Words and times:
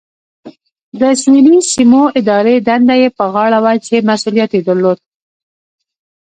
د 0.99 1.01
سویلي 1.21 1.57
سیمو 1.71 2.03
اداري 2.19 2.55
دنده 2.67 2.95
یې 3.01 3.09
په 3.17 3.25
غاړه 3.33 3.59
وه 3.63 3.73
چې 3.85 3.95
مسؤلیت 4.09 4.51
یې 4.55 4.61
درلود. 4.67 4.97